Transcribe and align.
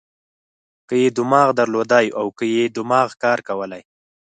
که 0.87 0.95
یې 1.01 1.09
دماغ 1.17 1.47
درلودای 1.59 2.07
او 2.19 2.27
که 2.37 2.45
یې 2.55 2.63
دماغ 2.77 3.09
کار 3.23 3.39
کولای. 3.47 3.83